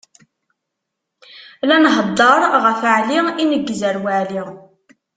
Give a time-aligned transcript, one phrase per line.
[1.67, 4.43] La nheddeṛ ɣef Ɛli ineggez ar Waɛli.